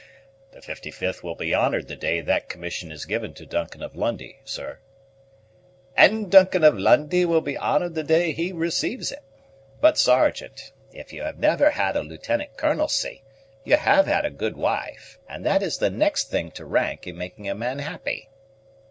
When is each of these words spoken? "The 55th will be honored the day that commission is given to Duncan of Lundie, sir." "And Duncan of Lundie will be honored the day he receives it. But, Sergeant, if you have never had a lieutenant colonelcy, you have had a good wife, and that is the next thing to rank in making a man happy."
"The 0.51 0.61
55th 0.61 1.21
will 1.21 1.35
be 1.35 1.53
honored 1.53 1.87
the 1.87 1.95
day 1.95 2.21
that 2.21 2.49
commission 2.49 2.91
is 2.91 3.05
given 3.05 3.35
to 3.35 3.45
Duncan 3.45 3.83
of 3.83 3.95
Lundie, 3.95 4.39
sir." 4.43 4.79
"And 5.95 6.31
Duncan 6.31 6.63
of 6.63 6.75
Lundie 6.75 7.23
will 7.23 7.39
be 7.41 7.55
honored 7.55 7.93
the 7.93 8.03
day 8.03 8.31
he 8.31 8.51
receives 8.51 9.11
it. 9.11 9.21
But, 9.79 9.99
Sergeant, 9.99 10.71
if 10.91 11.13
you 11.13 11.21
have 11.21 11.37
never 11.37 11.69
had 11.69 11.95
a 11.95 12.01
lieutenant 12.01 12.57
colonelcy, 12.57 13.21
you 13.63 13.75
have 13.75 14.07
had 14.07 14.25
a 14.25 14.31
good 14.31 14.57
wife, 14.57 15.19
and 15.29 15.45
that 15.45 15.61
is 15.61 15.77
the 15.77 15.91
next 15.91 16.31
thing 16.31 16.49
to 16.53 16.65
rank 16.65 17.05
in 17.05 17.15
making 17.15 17.47
a 17.47 17.53
man 17.53 17.77
happy." 17.77 18.27